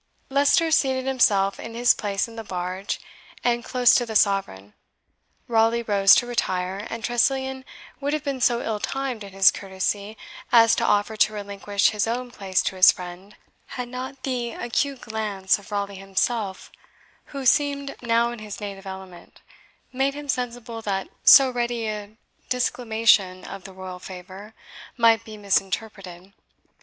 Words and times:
Leicester 0.31 0.71
seated 0.71 1.05
himself 1.05 1.59
in 1.59 1.75
his 1.75 1.93
place 1.93 2.27
in 2.27 2.35
the 2.35 2.43
barge, 2.43 2.99
and 3.43 3.63
close 3.63 3.93
to 3.93 4.03
the 4.03 4.15
Sovereign. 4.15 4.73
Raleigh 5.47 5.83
rose 5.83 6.15
to 6.15 6.25
retire, 6.25 6.87
and 6.89 7.03
Tressilian 7.03 7.63
would 7.99 8.11
have 8.13 8.23
been 8.23 8.41
so 8.41 8.63
ill 8.63 8.79
timed 8.79 9.23
in 9.23 9.31
his 9.31 9.51
courtesy 9.51 10.17
as 10.51 10.73
to 10.73 10.83
offer 10.83 11.15
to 11.17 11.33
relinquish 11.33 11.91
his 11.91 12.07
own 12.07 12.31
place 12.31 12.63
to 12.63 12.75
his 12.75 12.91
friend, 12.91 13.35
had 13.77 13.89
not 13.89 14.23
the 14.23 14.53
acute 14.53 15.01
glance 15.01 15.59
of 15.59 15.71
Raleigh 15.71 15.97
himself, 15.97 16.71
who 17.25 17.45
seemed 17.45 17.95
no 18.01 18.31
in 18.31 18.39
his 18.39 18.59
native 18.59 18.87
element, 18.87 19.41
made 19.93 20.15
him 20.15 20.27
sensible 20.29 20.81
that 20.81 21.09
so 21.23 21.51
ready 21.51 21.85
a 21.87 22.17
disclamation 22.49 23.45
of 23.45 23.65
the 23.65 23.71
royal 23.71 23.99
favour 23.99 24.55
might 24.97 25.23
be 25.23 25.37
misinterpreted. 25.37 26.33